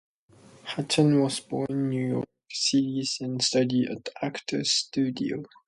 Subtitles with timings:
[0.63, 5.43] Hutton was born in New York City and studied at the Actors Studio.